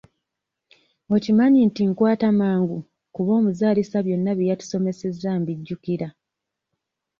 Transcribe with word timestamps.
Okimanyi 1.15 1.59
nti 1.67 1.81
nkwata 1.89 2.27
mangu 2.39 2.77
kuba 3.13 3.31
omuzaalisa 3.39 3.97
byonna 4.05 4.31
bye 4.37 4.49
yatusomesezza 4.51 5.31
mbijjukira? 5.41 6.07